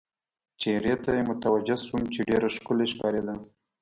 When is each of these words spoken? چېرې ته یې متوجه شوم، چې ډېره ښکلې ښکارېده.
چېرې 0.61 0.93
ته 1.03 1.09
یې 1.17 1.21
متوجه 1.29 1.75
شوم، 1.85 2.01
چې 2.13 2.19
ډېره 2.29 2.47
ښکلې 2.55 2.85
ښکارېده. 2.91 3.35